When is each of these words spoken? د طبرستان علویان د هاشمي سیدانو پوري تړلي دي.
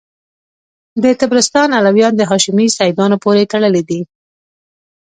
د 1.03 1.05
طبرستان 1.21 1.69
علویان 1.77 2.13
د 2.17 2.21
هاشمي 2.31 2.67
سیدانو 2.77 3.15
پوري 3.23 3.43
تړلي 3.51 3.83
دي. 3.89 4.01